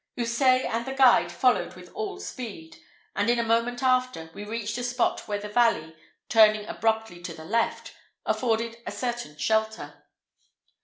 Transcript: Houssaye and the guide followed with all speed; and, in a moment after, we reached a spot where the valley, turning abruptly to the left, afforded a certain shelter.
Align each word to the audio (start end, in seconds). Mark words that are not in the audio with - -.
Houssaye 0.17 0.65
and 0.65 0.87
the 0.87 0.95
guide 0.95 1.31
followed 1.31 1.75
with 1.75 1.91
all 1.93 2.19
speed; 2.19 2.77
and, 3.15 3.29
in 3.29 3.37
a 3.37 3.43
moment 3.43 3.83
after, 3.83 4.31
we 4.33 4.43
reached 4.43 4.79
a 4.79 4.83
spot 4.83 5.27
where 5.27 5.37
the 5.37 5.47
valley, 5.47 5.95
turning 6.27 6.65
abruptly 6.65 7.21
to 7.21 7.35
the 7.35 7.45
left, 7.45 7.93
afforded 8.25 8.77
a 8.87 8.91
certain 8.91 9.37
shelter. 9.37 10.07